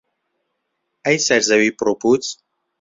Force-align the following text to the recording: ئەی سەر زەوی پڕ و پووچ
ئەی 1.05 1.17
سەر 1.27 1.41
زەوی 1.49 1.75
پڕ 1.77 1.87
و 1.89 1.99
پووچ 2.01 2.23